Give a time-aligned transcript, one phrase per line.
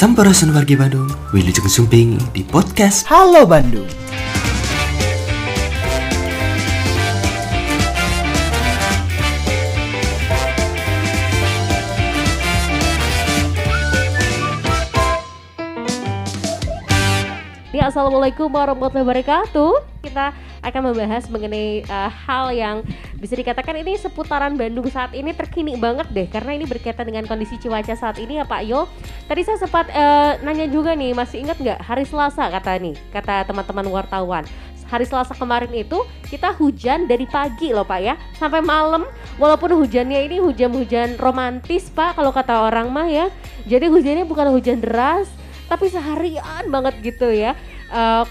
[0.00, 3.84] Sampurasun wargi Bandung, Wilujeng Sumping di podcast Halo Bandung.
[17.76, 20.00] Ya, Assalamualaikum warahmatullahi wabarakatuh.
[20.00, 20.32] Kita
[20.64, 22.80] akan membahas mengenai uh, hal yang
[23.20, 27.60] bisa dikatakan ini seputaran Bandung saat ini terkini banget deh karena ini berkaitan dengan kondisi
[27.60, 28.88] cuaca saat ini ya Pak Yo.
[29.28, 33.44] Tadi saya sempat uh, nanya juga nih, masih ingat nggak hari Selasa kata nih, kata
[33.44, 34.48] teman-teman wartawan.
[34.88, 39.06] Hari Selasa kemarin itu kita hujan dari pagi loh Pak ya sampai malam
[39.38, 43.30] walaupun hujannya ini hujan-hujan romantis Pak kalau kata orang mah ya.
[43.70, 45.30] Jadi hujannya bukan hujan deras
[45.70, 47.54] tapi seharian banget gitu ya.
[47.86, 48.26] Uh,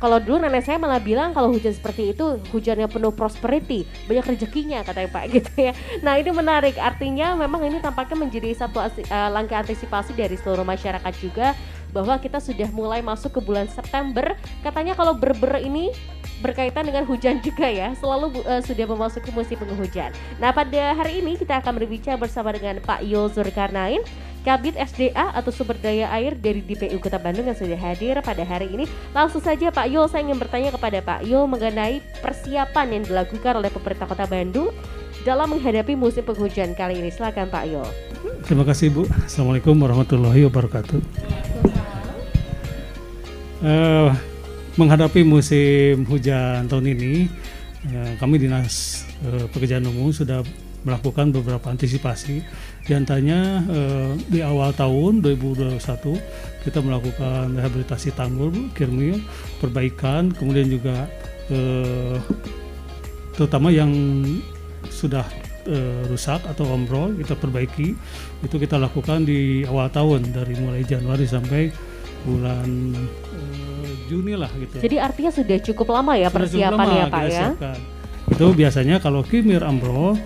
[0.00, 4.80] kalau dulu nenek saya malah bilang kalau hujan seperti itu hujannya penuh prosperity, banyak rezekinya
[4.80, 5.72] katanya Pak gitu ya.
[6.00, 11.12] Nah ini menarik, artinya memang ini tampaknya menjadi satu uh, langkah antisipasi dari seluruh masyarakat
[11.20, 11.52] juga
[11.92, 14.34] bahwa kita sudah mulai masuk ke bulan September.
[14.64, 15.92] Katanya kalau berber ini
[16.40, 20.10] berkaitan dengan hujan juga ya, selalu uh, sudah memasuki musim penghujan.
[20.42, 24.02] Nah pada hari ini kita akan berbicara bersama dengan Pak Yul Zulkarnain
[24.40, 28.72] Kabit SDA atau Sumber Daya Air dari DPU Kota Bandung yang sudah hadir pada hari
[28.72, 28.88] ini.
[29.12, 33.68] Langsung saja Pak Yul, saya ingin bertanya kepada Pak Yul mengenai persiapan yang dilakukan oleh
[33.68, 34.72] pemerintah Kota Bandung
[35.28, 37.12] dalam menghadapi musim penghujan kali ini.
[37.12, 37.88] Silakan Pak Yul.
[38.48, 39.04] Terima kasih Bu.
[39.28, 41.00] Assalamualaikum warahmatullahi wabarakatuh.
[43.60, 44.16] Uh,
[44.78, 47.26] menghadapi musim hujan tahun ini,
[47.90, 50.42] uh, kami dinas uh, pekerjaan umum sudah
[50.84, 52.40] melakukan beberapa antisipasi.
[52.84, 55.76] Di antaranya eh, di awal tahun 2021
[56.64, 59.20] kita melakukan rehabilitasi tanggul, kirmil,
[59.60, 61.04] perbaikan, kemudian juga
[61.52, 62.16] eh,
[63.36, 63.92] terutama yang
[64.88, 65.24] sudah
[65.68, 67.94] eh, rusak atau ambrol kita perbaiki.
[68.40, 71.68] Itu kita lakukan di awal tahun dari mulai Januari sampai
[72.24, 72.96] bulan
[73.36, 73.79] eh,
[74.10, 74.82] Juni lah gitu.
[74.82, 77.30] Jadi artinya sudah cukup lama ya persiapan ya Pak ya.
[77.54, 77.78] Siapkan.
[78.30, 80.18] Itu biasanya kalau kimir ambrol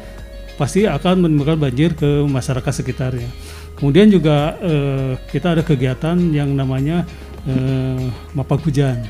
[0.56, 3.28] pasti akan menimbulkan banjir ke masyarakat sekitarnya.
[3.76, 7.04] Kemudian juga eh, kita ada kegiatan yang namanya
[7.44, 9.04] eh, mapak hujan.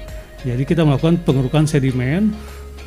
[0.45, 2.35] Jadi kita melakukan pengerukan sedimen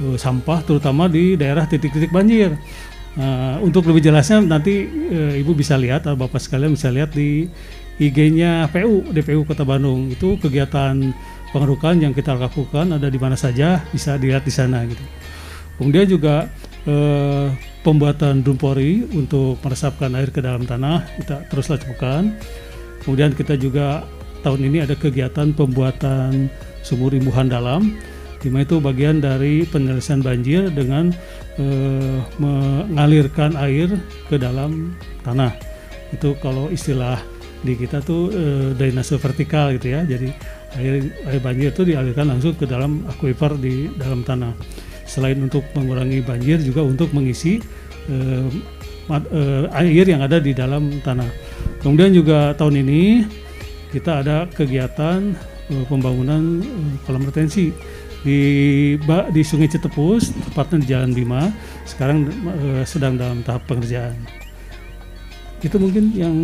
[0.01, 2.51] eh, sampah terutama di daerah titik-titik banjir.
[3.17, 7.49] Uh, untuk lebih jelasnya nanti uh, ibu bisa lihat atau bapak sekalian bisa lihat di
[7.97, 10.93] IG-nya PU DPU Kota Bandung itu kegiatan
[11.51, 15.03] pengerukan yang kita lakukan ada di mana saja bisa dilihat di sana gitu.
[15.77, 16.49] Kemudian juga
[16.89, 17.47] eh,
[17.85, 22.35] pembuatan dumpori untuk meresapkan air ke dalam tanah kita terus lakukan.
[23.05, 24.03] Kemudian kita juga
[24.43, 26.51] tahun ini ada kegiatan pembuatan
[26.83, 27.95] sumur imbuhan dalam,
[28.43, 31.13] di mana itu bagian dari penyelesaian banjir dengan
[31.61, 33.87] eh, mengalirkan air
[34.27, 35.53] ke dalam tanah.
[36.11, 37.19] Itu kalau istilah
[37.61, 40.03] di kita tuh eh, drainase vertikal gitu ya.
[40.03, 44.51] Jadi air air banjir itu dialirkan langsung ke dalam aquifer di dalam tanah
[45.07, 47.63] selain untuk mengurangi banjir juga untuk mengisi
[48.11, 48.47] uh,
[49.07, 51.31] uh, air yang ada di dalam tanah.
[51.79, 53.23] Kemudian juga tahun ini
[53.95, 55.31] kita ada kegiatan
[55.72, 57.72] uh, pembangunan uh, kolam retensi
[58.27, 58.39] di
[59.31, 61.47] di Sungai Cetepus, tepatnya di Jalan Bima.
[61.88, 64.19] Sekarang uh, sedang dalam tahap pengerjaan.
[65.63, 66.35] Itu mungkin yang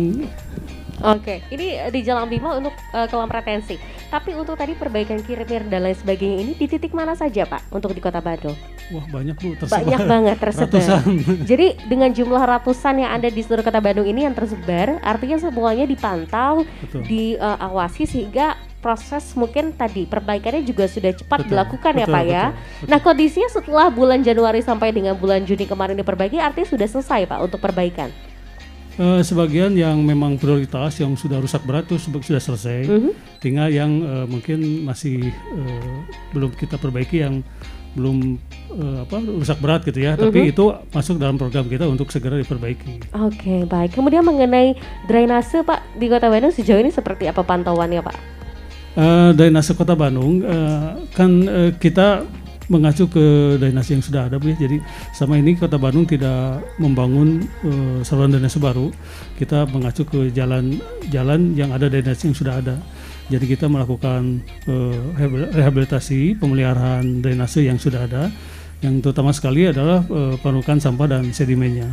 [1.02, 3.74] Oke, ini di Jalan Bima untuk uh, kolam retensi.
[4.12, 7.90] Tapi untuk tadi perbaikan kirimir dan lain sebagainya ini di titik mana saja Pak untuk
[7.90, 8.54] di Kota Bandung?
[8.94, 9.82] Wah banyak Bu tersebar.
[9.82, 10.70] Banyak banget tersebar.
[10.70, 11.02] Ratusan.
[11.50, 15.88] Jadi dengan jumlah ratusan yang ada di seluruh Kota Bandung ini yang tersebar, artinya semuanya
[15.88, 17.02] dipantau, Betul.
[17.10, 18.54] diawasi sehingga
[18.84, 22.44] proses mungkin tadi perbaikannya juga sudah cepat betul, dilakukan betul, ya Pak ya.
[22.52, 22.88] Betul, betul.
[22.92, 27.40] Nah kondisinya setelah bulan Januari sampai dengan bulan Juni kemarin diperbaiki artinya sudah selesai Pak
[27.40, 28.12] untuk perbaikan.
[28.94, 32.86] Uh, sebagian yang memang prioritas yang sudah rusak berat itu sudah selesai.
[32.86, 32.98] Mhm.
[33.10, 33.12] -huh.
[33.42, 35.98] Tinggal yang uh, mungkin masih uh,
[36.30, 37.42] belum kita perbaiki yang
[37.98, 38.38] belum
[38.70, 40.14] uh, apa rusak berat gitu ya.
[40.14, 40.30] Uh -huh.
[40.30, 40.50] Tapi mhm.
[40.54, 43.10] itu masuk dalam program kita untuk segera diperbaiki.
[43.18, 43.98] Oke, okay, baik.
[43.98, 44.78] Kemudian mengenai
[45.10, 48.16] drainase Pak di Kota Bandung sejauh ini seperti apa pantauannya Pak?
[48.94, 52.22] Uh, drainase Kota Bandung uh, kan uh, kita
[52.68, 54.56] mengacu ke drainase yang sudah ada ya.
[54.56, 54.80] Jadi
[55.12, 58.88] sama ini Kota Bandung tidak membangun uh, saluran drainase baru.
[59.36, 62.76] Kita mengacu ke jalan-jalan yang ada drainase yang sudah ada.
[63.32, 64.96] Jadi kita melakukan uh,
[65.52, 68.28] rehabilitasi pemeliharaan drainase yang sudah ada.
[68.84, 71.88] Yang terutama sekali adalah uh, penurunan sampah dan sedimennya.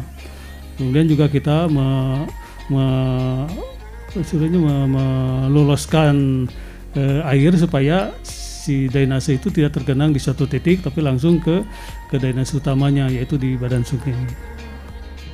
[0.75, 1.87] Kemudian juga kita me,
[2.67, 2.85] me,
[4.11, 6.47] me, meloloskan
[6.95, 8.11] uh, air supaya
[8.61, 11.65] si drainase itu tidak tergenang di suatu titik tapi langsung ke
[12.13, 14.13] ke drainase utamanya yaitu di badan sungai.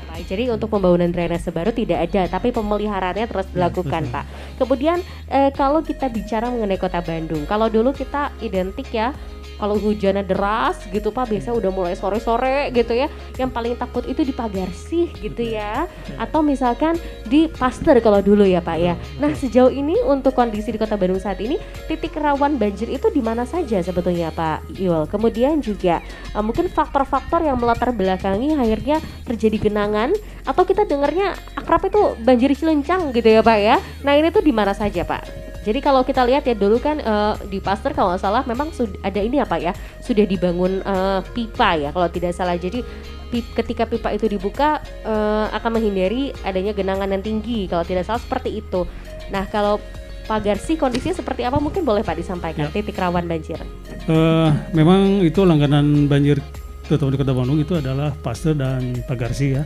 [0.07, 4.15] Baik, jadi untuk pembangunan drainase baru tidak ada, tapi pemeliharaannya terus dilakukan, betul.
[4.18, 4.25] Pak.
[4.57, 4.97] Kemudian
[5.29, 9.13] eh, kalau kita bicara mengenai Kota Bandung, kalau dulu kita identik ya
[9.57, 13.09] kalau hujannya deras gitu Pak, biasa udah mulai sore-sore gitu ya.
[13.36, 15.89] Yang paling takut itu di Pagarsih gitu ya.
[16.21, 18.94] Atau misalkan di Pasteur kalau dulu ya Pak ya.
[19.18, 21.57] Nah, sejauh ini untuk kondisi di Kota Bandung saat ini,
[21.89, 25.09] titik rawan banjir itu di mana saja sebetulnya Pak Yul?
[25.09, 26.00] Kemudian juga
[26.33, 30.13] eh, mungkin faktor-faktor yang melatar belakangi akhirnya terjadi genangan
[30.45, 33.75] atau kita dengarnya akrab itu banjir cilencang gitu ya Pak ya.
[34.06, 35.46] Nah, ini tuh di mana saja Pak?
[35.68, 38.96] Jadi kalau kita lihat ya dulu kan eh, di Pasteur kalau nggak salah memang sudah
[39.04, 42.56] ada ini apa ya sudah dibangun eh, pipa ya kalau tidak salah.
[42.56, 42.80] Jadi
[43.28, 48.18] pi- ketika pipa itu dibuka eh, akan menghindari adanya genangan yang tinggi kalau tidak salah
[48.18, 48.88] seperti itu.
[49.28, 49.84] Nah kalau
[50.24, 52.72] Pagarsi kondisinya seperti apa mungkin boleh Pak disampaikan Ya.
[52.74, 53.64] titik rawan banjir.
[54.08, 56.44] Eh, memang itu langganan banjir
[56.84, 59.64] terutama di Kota Bandung itu adalah Pasteur dan Pagarsi ya.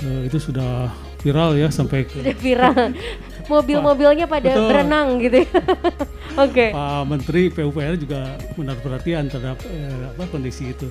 [0.00, 2.76] Eh, itu sudah viral ya sampai ke Sudah viral.
[3.48, 4.68] Mobil-mobilnya pada Betul.
[4.68, 5.50] berenang gitu ya.
[6.44, 6.66] Oke.
[6.72, 10.88] Pak Menteri PUPR juga menaruh perhatian terhadap eh, apa kondisi itu.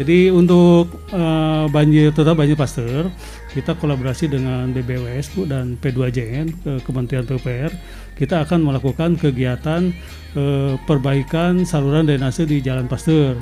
[0.00, 3.12] Jadi untuk eh, banjir tetap banjir Pasteur,
[3.52, 7.68] kita kolaborasi dengan BBWS Bu dan P2JN ke Kementerian PUPR,
[8.16, 9.92] kita akan melakukan kegiatan
[10.38, 13.36] eh, perbaikan saluran drainase di Jalan Pasteur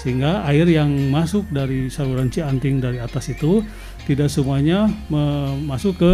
[0.00, 3.60] sehingga air yang masuk dari saluran Cianting dari atas itu
[4.10, 4.90] tidak semuanya
[5.62, 6.12] masuk ke,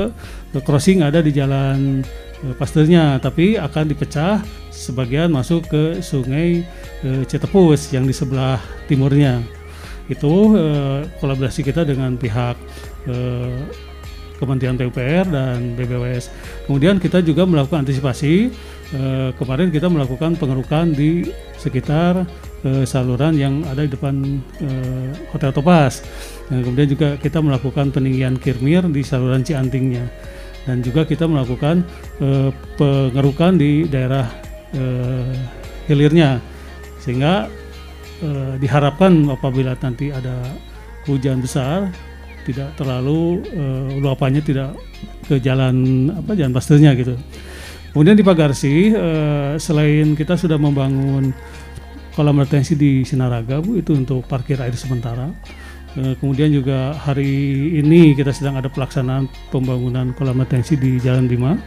[0.60, 2.04] crossing ada di jalan
[2.44, 6.60] eh, Pasteurnya tapi akan dipecah sebagian masuk ke sungai
[7.00, 9.40] eh, Cetepus yang di sebelah timurnya.
[10.12, 12.56] Itu eh, kolaborasi kita dengan pihak
[14.36, 16.30] Kementerian PUPR dan BBWS
[16.68, 18.52] kemudian kita juga melakukan antisipasi
[18.94, 21.26] Eh, kemarin kita melakukan pengerukan di
[21.58, 22.22] sekitar
[22.62, 26.06] eh, saluran yang ada di depan eh, Hotel Topas.
[26.46, 30.06] Dan kemudian juga kita melakukan peninggian kirmir di saluran Ciantingnya.
[30.70, 31.82] Dan juga kita melakukan
[32.22, 34.30] eh, pengerukan di daerah
[34.70, 35.34] eh,
[35.90, 36.38] hilirnya.
[37.02, 37.50] Sehingga
[38.22, 40.46] eh, diharapkan apabila nanti ada
[41.10, 41.90] hujan besar
[42.46, 44.78] tidak terlalu eh, luapannya tidak
[45.26, 47.18] ke jalan apa jalan pasternya gitu.
[47.90, 51.34] Kemudian di Pagarsi, eh, selain kita sudah membangun
[52.14, 55.34] kolam retensi di Sinaraga, Bu, itu untuk parkir air sementara.
[55.98, 57.26] Eh, kemudian juga hari
[57.82, 61.58] ini kita sedang ada pelaksanaan pembangunan kolam retensi di Jalan Bima.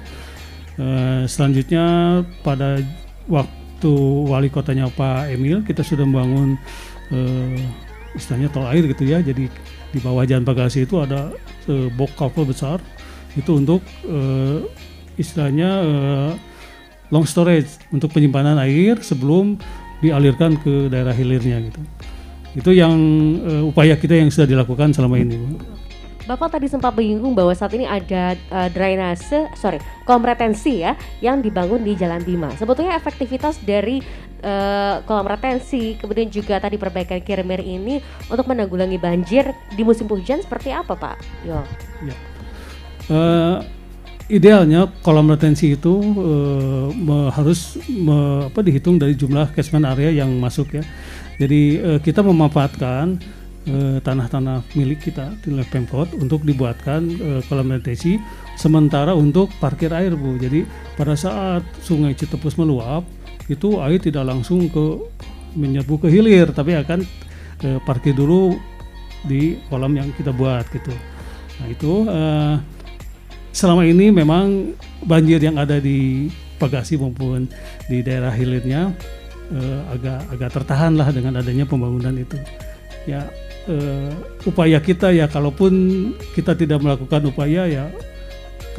[1.28, 2.80] Selanjutnya pada
[3.28, 3.94] waktu
[4.32, 6.56] wali kotanya Pak Emil, kita sudah membangun
[8.16, 9.20] istilahnya tol air gitu ya.
[9.20, 9.52] Jadi
[9.90, 11.34] di bawah Jalan Pagarsi itu ada
[11.70, 12.78] eh, bok couple besar
[13.38, 14.66] itu untuk eh,
[15.18, 16.32] istilahnya eh,
[17.10, 19.58] long storage untuk penyimpanan air sebelum
[20.00, 21.82] dialirkan ke daerah hilirnya gitu.
[22.58, 22.96] Itu yang
[23.44, 25.38] eh, upaya kita yang sudah dilakukan selama ini.
[26.30, 30.94] Bapak tadi sempat menyinggung bahwa saat ini ada eh, drainase, sorry, kolam retensi ya,
[31.26, 32.54] yang dibangun di Jalan Bima.
[32.54, 33.98] Sebetulnya efektivitas dari
[34.46, 37.98] eh, kolam retensi, kemudian juga tadi perbaikan kirmir ini
[38.30, 41.18] untuk menanggulangi banjir di musim hujan seperti apa, Pak?
[41.50, 41.66] Yo.
[43.10, 43.58] Eh,
[44.30, 50.30] idealnya kolam retensi itu eh, me- harus me- apa dihitung dari jumlah catchment area yang
[50.38, 50.86] masuk ya.
[51.42, 53.18] Jadi eh, kita memanfaatkan
[54.02, 58.18] tanah-tanah milik kita di oleh Pemkot untuk dibuatkan eh, kolam retensi
[58.58, 60.36] sementara untuk parkir air Bu.
[60.42, 60.66] Jadi
[60.98, 63.06] pada saat Sungai Citepus meluap
[63.50, 64.86] itu air tidak langsung ke
[65.58, 67.06] menyerbu ke hilir tapi akan
[67.66, 68.58] eh, parkir dulu
[69.26, 70.94] di kolam yang kita buat gitu.
[71.60, 72.56] Nah itu eh,
[73.52, 74.74] selama ini memang
[75.04, 77.48] banjir yang ada di Pagasi maupun
[77.88, 78.92] di daerah hilirnya
[79.52, 82.36] eh, agak agak tertahan lah dengan adanya pembangunan itu.
[83.08, 83.30] Ya
[83.68, 84.12] eh,
[84.48, 85.74] upaya kita ya kalaupun
[86.36, 87.86] kita tidak melakukan upaya ya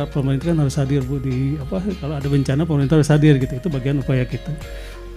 [0.08, 3.68] pemerintah kan harus hadir bu di apa kalau ada bencana pemerintah harus hadir gitu itu
[3.68, 4.48] bagian upaya kita.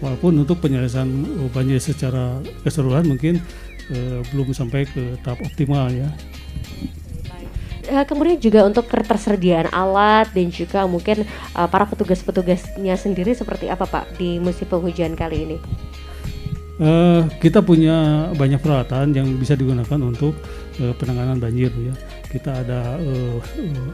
[0.03, 1.07] Walaupun untuk penyelesaian
[1.55, 3.39] banjir secara keseluruhan mungkin
[3.93, 6.12] eh, belum sampai ke tahap optimal ya.
[7.83, 13.88] Eh, kemudian juga untuk ketersediaan alat dan juga mungkin eh, para petugas-petugasnya sendiri seperti apa
[13.88, 15.57] Pak di musim penghujan kali ini?
[16.84, 20.36] Eh, kita punya banyak peralatan yang bisa digunakan untuk
[20.84, 21.96] eh, penanganan banjir ya.
[22.28, 23.40] Kita ada eh,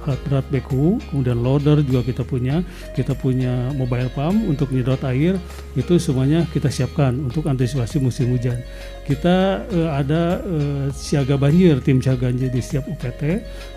[0.09, 2.65] alat berat beku, kemudian loader juga kita punya.
[2.97, 5.37] Kita punya mobile pump untuk menyedot air.
[5.77, 8.57] Itu semuanya kita siapkan untuk antisipasi musim hujan.
[9.05, 13.21] Kita eh, ada eh, siaga banjir, tim siaga banjir di setiap UPT.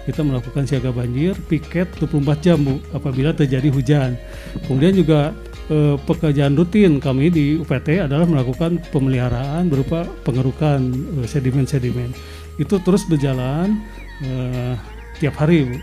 [0.08, 2.64] Kita melakukan siaga banjir piket 24 jam
[2.96, 4.16] apabila terjadi hujan.
[4.64, 5.36] Kemudian juga
[5.68, 10.80] eh, pekerjaan rutin kami di UPT adalah melakukan pemeliharaan berupa pengerukan
[11.22, 12.10] eh, sedimen-sedimen.
[12.58, 13.78] Itu terus berjalan
[14.24, 14.74] eh,
[15.20, 15.76] tiap hari Bu.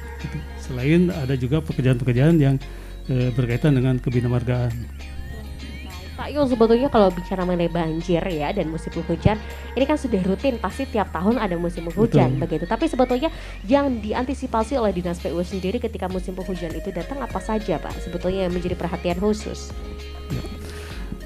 [0.59, 2.55] Selain ada juga pekerjaan-pekerjaan yang
[3.07, 4.73] eh, berkaitan dengan kebinamargaan.
[6.29, 9.35] Yul sebetulnya kalau bicara mengenai banjir ya dan musim penghujan
[9.73, 12.41] ini kan sudah rutin pasti tiap tahun ada musim penghujan Betul.
[12.45, 13.33] begitu tapi sebetulnya
[13.65, 18.47] yang diantisipasi oleh dinas PU sendiri ketika musim penghujan itu datang apa saja Pak sebetulnya
[18.47, 19.73] yang menjadi perhatian khusus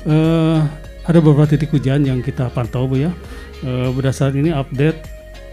[0.04, 0.60] Eh,
[1.08, 3.12] ada beberapa titik hujan yang kita pantau Bu ya.
[3.64, 5.00] Eh, berdasarkan ini update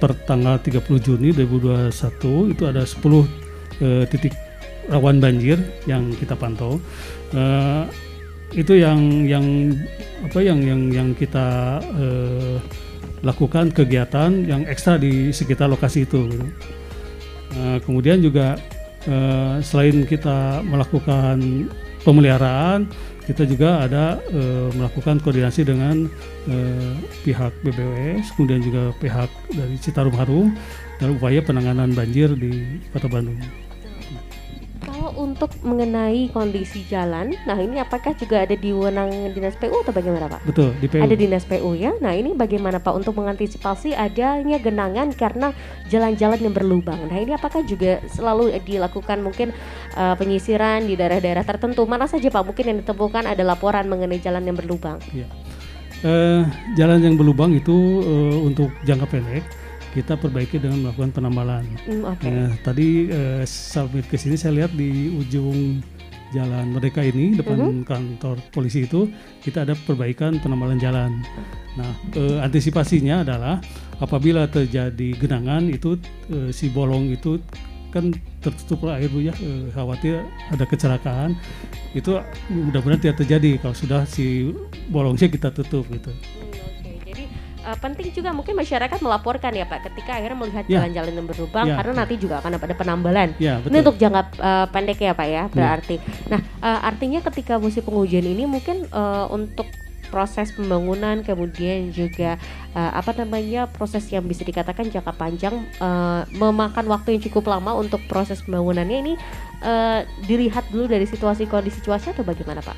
[0.02, 3.26] per tanggal 30 Juni 2021 itu ada 10
[3.78, 4.34] eh, titik
[4.90, 6.82] rawan banjir yang kita pantau.
[7.30, 7.84] Eh,
[8.54, 9.46] itu yang yang
[10.26, 12.56] apa yang yang yang kita eh,
[13.20, 16.26] lakukan kegiatan yang ekstra di sekitar lokasi itu.
[16.28, 16.46] gitu.
[17.50, 18.58] Eh, kemudian juga
[19.06, 21.68] eh, selain kita melakukan
[22.02, 22.88] pemeliharaan,
[23.28, 26.10] kita juga ada eh, melakukan koordinasi dengan
[26.50, 30.50] eh, pihak BBWS, kemudian juga pihak dari Citarum Harum
[30.98, 33.69] dalam upaya penanganan banjir di Kota Bandung.
[35.10, 39.90] Kalau untuk mengenai kondisi jalan nah ini apakah juga ada di wewenang dinas PU atau
[39.90, 41.02] bagaimana Pak Betul, di PU.
[41.02, 41.98] ada dinas PU ya.
[41.98, 45.50] Nah ini bagaimana Pak untuk mengantisipasi adanya genangan karena
[45.90, 47.10] jalan-jalan yang berlubang.
[47.10, 49.50] Nah ini apakah juga selalu dilakukan mungkin
[49.98, 51.82] uh, penyisiran di daerah-daerah tertentu?
[51.90, 55.02] Mana saja Pak mungkin yang ditemukan ada laporan mengenai jalan yang berlubang?
[56.00, 56.42] Eh,
[56.80, 59.44] jalan yang berlubang itu eh, untuk jangka pendek
[59.90, 61.64] kita perbaiki dengan melakukan penambalan.
[61.86, 62.30] Hmm, Oke.
[62.30, 65.82] Nah, tadi eh, submit ke sini saya lihat di ujung
[66.30, 69.10] jalan Merdeka ini depan kantor polisi itu
[69.42, 71.26] kita ada perbaikan penambalan jalan.
[71.74, 73.58] Nah, eh, antisipasinya adalah
[73.98, 75.98] apabila terjadi genangan itu
[76.30, 77.42] eh, si bolong itu
[77.90, 79.34] kan tertutup oleh air bu ya
[79.74, 80.22] khawatir
[80.54, 81.34] ada kecelakaan
[81.90, 84.54] itu mudah-mudahan tidak terjadi kalau sudah si
[84.94, 86.14] bolongnya kita tutup gitu.
[87.70, 90.82] Uh, penting juga mungkin masyarakat melaporkan ya Pak ketika akhirnya melihat Ya.
[90.82, 91.98] jalan-jalan yang berlubang Ya, karena ya.
[92.02, 93.28] nanti juga akan ada penambalan.
[93.38, 93.78] Ya Ini betul.
[93.86, 95.96] untuk jangka uh, pendek ya Pak ya berarti.
[96.26, 99.70] Nah uh, artinya ketika musim penghujan ini mungkin uh, untuk
[100.10, 102.34] proses pembangunan kemudian juga
[102.74, 107.78] uh, apa namanya proses yang bisa dikatakan jangka panjang uh, memakan waktu yang cukup lama
[107.78, 109.14] untuk proses pembangunannya ini
[109.62, 112.74] uh, dilihat dulu dari situasi kondisi cuaca atau bagaimana Pak?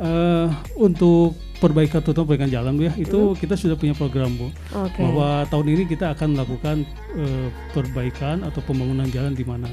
[0.00, 0.48] Eh,
[0.80, 4.48] untuk perbaikan total perbaikan jalan bu ya itu kita sudah punya program bu.
[4.74, 4.98] Oke.
[4.98, 6.76] bahwa tahun ini kita akan melakukan
[7.14, 9.68] eh, perbaikan atau pembangunan jalan di mana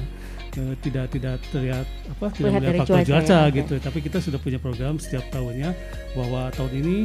[0.54, 1.82] eh, tidak tidak terlihat
[2.14, 3.74] apa tidak Melihat faktor cuaca cuaca, ya, gitu.
[3.80, 5.72] Tapi kita sudah punya program setiap tahunnya
[6.14, 6.96] bahwa tahun ini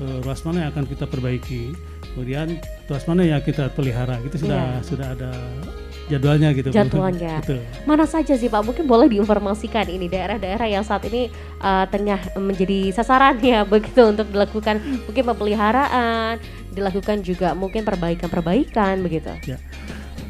[0.00, 1.74] eh, ruas mana yang akan kita perbaiki.
[2.14, 2.58] Kemudian
[2.88, 4.86] ruas mana yang kita pelihara itu sudah Iya.
[4.86, 5.30] sudah ada
[6.10, 6.68] jadwalnya gitu.
[6.74, 7.38] Jadwalnya.
[7.46, 8.66] betul Mana saja sih Pak?
[8.66, 11.30] Mungkin boleh diinformasikan ini daerah-daerah yang saat ini
[11.62, 16.42] uh, tengah menjadi sasaran ya begitu untuk dilakukan mungkin pemeliharaan,
[16.74, 19.30] dilakukan juga mungkin perbaikan-perbaikan begitu.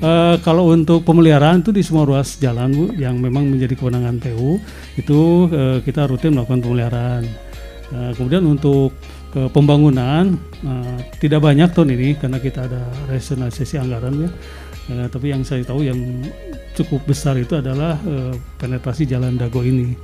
[0.01, 4.57] Eh, kalau untuk pemeliharaan itu di semua ruas jalan bu, yang memang menjadi kewenangan PU
[4.97, 5.21] itu
[5.53, 7.23] eh, kita rutin melakukan pemeliharaan.
[7.93, 8.97] Eh, kemudian untuk
[9.37, 12.81] eh, pembangunan eh, tidak banyak tahun ini karena kita ada
[13.13, 14.31] rasionalisasi anggaran ya.
[14.91, 15.99] Eh, tapi yang saya tahu yang
[16.73, 19.95] cukup besar itu adalah eh, penetrasi jalan Dago ini.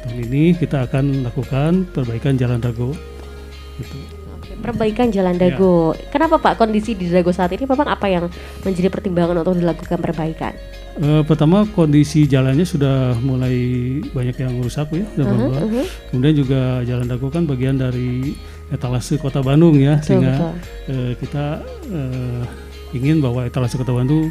[0.00, 2.96] Tahun ini kita akan lakukan perbaikan jalan Dago.
[3.76, 3.96] Gitu.
[4.32, 5.52] Oke, Perbaikan Jalan Ya.
[5.52, 5.92] Dago.
[6.08, 10.56] Kenapa Pak kondisi di Dago saat ini memang apa yang menjadi pertimbangan untuk dilakukan perbaikan?
[10.96, 13.56] Eh, pertama kondisi jalannya sudah mulai
[14.10, 15.60] banyak yang rusak ya, sudah Mhm, berubah.
[15.62, 15.84] mhm.
[16.10, 18.32] Kemudian juga Jalan Dago kan bagian dari
[18.68, 20.52] etalase Kota Bandung ya, Betul, sehingga betul.
[20.92, 21.44] eh, kita
[21.90, 22.42] eh,
[22.96, 24.30] ingin bahwa etalase Kota Bandung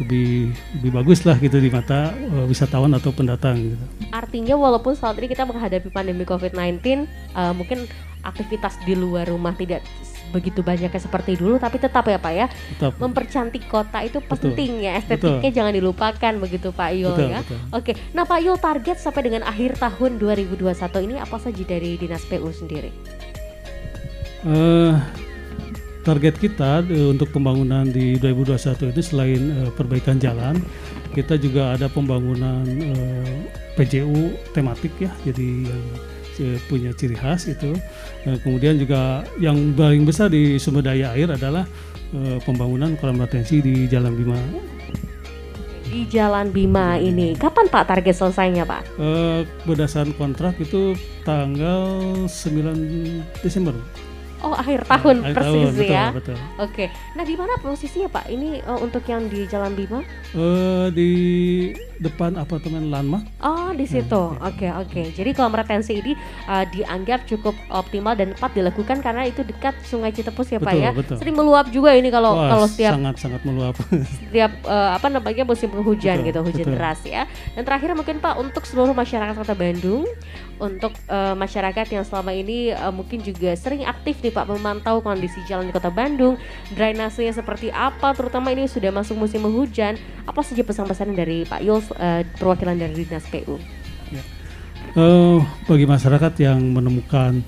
[0.00, 3.84] lebih lebih bagus lah gitu di mata eh, wisatawan atau pendatang gitu.
[4.08, 7.84] Artinya walaupun saat ini kita menghadapi pandemi COVID-19, eh, mungkin
[8.24, 9.84] aktivitas di luar rumah tidak
[10.32, 14.56] begitu banyaknya seperti dulu, tapi tetap ya Pak ya, Tetap mempercantik kota itu Betul.
[14.56, 17.40] penting ya, estetiknya jangan dilupakan begitu Pak Yul betul, ya.
[17.44, 17.58] betul.
[17.76, 20.72] Oke, nah Pak Yul target sampai dengan akhir tahun 2021
[21.04, 22.90] ini apa saja dari Dinas PU sendiri?
[24.42, 24.94] Eh,
[26.02, 30.58] target kita eh, untuk pembangunan di 2021 itu selain eh, perbaikan jalan,
[31.14, 33.46] kita juga ada pembangunan eh,
[33.78, 35.82] PJU tematik ya, jadi yang
[36.68, 37.76] punya ciri khas itu.
[38.24, 41.68] Eh, kemudian juga yang paling besar di sumber daya air adalah
[42.14, 44.38] eh, pembangunan kolam retensi di Jalan Bima.
[45.92, 48.82] Di Jalan Bima ini, kapan Pak target selesainya Pak?
[48.96, 50.96] Eh, berdasarkan kontrak itu
[51.28, 53.76] tanggal 9 Desember.
[54.42, 56.06] Oh akhir tahun Akhir persis tahun, ya.
[56.10, 56.36] betul.
[56.58, 58.26] Oke, nah di mana posisinya Pak?
[58.26, 60.02] Ini eh, untuk yang di Jalan Bima?
[60.34, 61.10] Eh, di
[62.02, 63.22] depan apartemen Landmark.
[63.38, 64.34] Oh, di situ.
[64.42, 65.14] Oke, oke.
[65.14, 66.18] Jadi kolam retensi ini
[66.50, 70.82] uh, dianggap cukup optimal dan tepat dilakukan karena itu dekat Sungai Citepus ya, Pak Betul,
[70.82, 70.90] ya.
[70.90, 71.16] betul.
[71.22, 73.78] Sering meluap juga ini kalau Wah, kalau setiap sangat sangat meluap.
[74.18, 76.74] setiap eh, apa namanya musim penghujan Betul, gitu, hujan betul.
[76.74, 77.22] deras ya.
[77.54, 80.02] Dan terakhir mungkin Pak untuk seluruh masyarakat Kota Bandung,
[80.62, 85.42] untuk eh, masyarakat yang selama ini eh, mungkin juga sering aktif nih Pak memantau kondisi
[85.50, 86.38] jalan di Kota Bandung,
[86.78, 91.82] drainasenya seperti apa, terutama ini sudah masuk musim penghujan, apa saja pesan-pesan dari Pak Yul
[91.98, 93.58] eh, perwakilan dari Dinas PU?
[94.92, 97.40] Eh, bagi masyarakat yang menemukan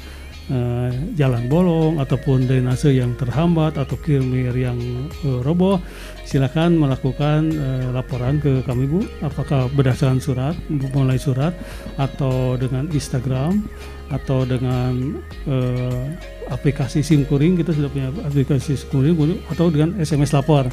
[0.50, 4.76] eh, jalan bolong ataupun drainase yang terhambat atau kirmir yang
[5.24, 5.80] eh, roboh,
[6.26, 9.04] silakan melakukan eh, laporan ke kami Bu.
[9.24, 10.54] Apakah berdasarkan surat,
[10.92, 11.54] mulai surat
[11.96, 13.64] atau dengan Instagram
[14.12, 15.16] atau dengan
[15.48, 16.04] eh,
[16.52, 20.68] aplikasi SIMkuring kita sudah punya aplikasi SIMkuring atau dengan SMS lapor.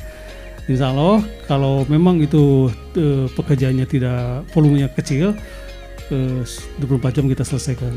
[0.69, 5.33] Insya Allah kalau memang itu eh, pekerjaannya tidak volumenya kecil
[6.11, 6.43] eh,
[6.77, 7.91] 24 jam kita selesaikan.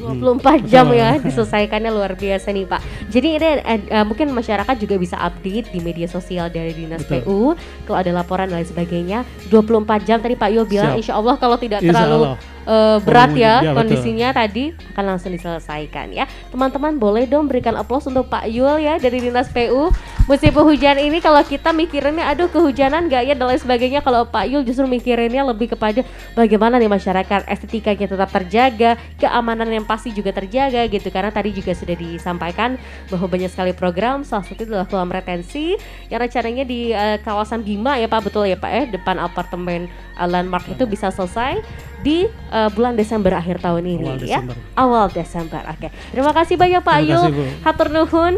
[0.00, 1.00] 24 jam Betul.
[1.00, 2.80] ya diselesaikannya luar biasa nih Pak.
[3.12, 7.20] Jadi ini eh, mungkin masyarakat juga bisa update di media sosial dari Dinas Betul.
[7.22, 7.40] PU
[7.84, 9.28] kalau ada laporan dan lain sebagainya.
[9.52, 11.00] 24 jam tadi Pak Yul bilang Siap.
[11.04, 12.36] insya Allah kalau tidak Insya terlalu Allah.
[12.62, 13.76] eh, berat ya ya, betul.
[13.76, 14.64] kondisinya tadi
[14.96, 16.24] akan langsung diselesaikan ya.
[16.48, 19.92] Teman-teman boleh dong berikan aplaus untuk Pak Yul ya dari Dinas PU.
[20.22, 24.46] Musim penghujan ini kalau kita mikirinnya aduh kehujanan gak ya dan lain sebagainya kalau Pak
[24.46, 30.30] Yul justru mikirinnya lebih kepada bagaimana nih masyarakat estetikanya tetap terjaga, keamanan yang pasti juga
[30.30, 32.78] terjaga gitu karena tadi juga sudah disampaikan
[33.10, 35.74] bahwa banyak sekali program salah satu adalah kolam retensi
[36.12, 38.30] yang rencananya di eh, kawasan Bima ya Pak.
[38.30, 41.62] Betul ya Pak ya depan apartemen eh, landmark itu bisa selesai
[42.02, 44.40] di eh, bulan Desember akhir tahun ini Awal ya.
[44.42, 44.56] Desember.
[44.78, 45.88] awal Desember oke.
[46.12, 47.20] Terima kasih banyak Pak Terima Ayu.
[47.30, 48.34] kasih, hatur nuhun